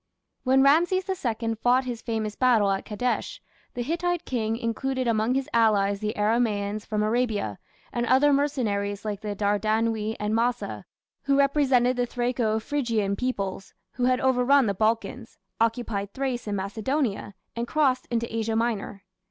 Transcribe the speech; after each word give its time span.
When 0.43 0.63
Rameses 0.63 1.07
II 1.07 1.53
fought 1.61 1.83
his 1.85 2.01
famous 2.01 2.35
battle 2.35 2.71
at 2.71 2.85
Kadesh 2.85 3.39
the 3.75 3.83
Hittite 3.83 4.25
king 4.25 4.57
included 4.57 5.07
among 5.07 5.35
his 5.35 5.47
allies 5.53 5.99
the 5.99 6.15
Aramaeans 6.17 6.87
from 6.87 7.03
Arabia, 7.03 7.59
and 7.93 8.07
other 8.07 8.33
mercenaries 8.33 9.05
like 9.05 9.21
the 9.21 9.35
Dardanui 9.35 10.15
and 10.19 10.33
Masa, 10.33 10.85
who 11.25 11.37
represented 11.37 11.97
the 11.97 12.07
Thraco 12.07 12.59
Phrygian 12.59 13.15
peoples 13.15 13.75
who 13.91 14.05
had 14.05 14.19
overrun 14.19 14.65
the 14.65 14.73
Balkans, 14.73 15.37
occupied 15.59 16.15
Thrace 16.15 16.47
and 16.47 16.57
Macedonia, 16.57 17.35
and 17.55 17.67
crossed 17.67 18.07
into 18.09 18.35
Asia 18.35 18.55
Minor. 18.55 19.03